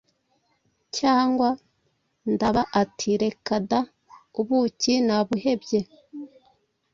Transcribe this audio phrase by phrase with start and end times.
[0.97, 1.49] cyangwa”?
[2.33, 3.79] Ndaba ati: “Reka da!
[4.39, 5.79] Ubuki nabuhebye,